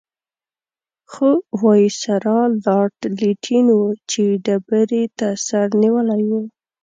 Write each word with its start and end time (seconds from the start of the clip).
خو 1.11 1.29
وایسرا 1.61 2.39
لارډ 2.63 2.95
لیټن 3.19 3.65
وچې 3.81 4.25
ډبرې 4.45 5.03
ته 5.17 5.29
سر 5.45 5.67
نیولی 5.81 6.23
وو. 6.29 6.41